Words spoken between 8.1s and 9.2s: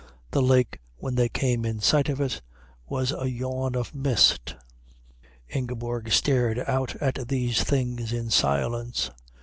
in silence.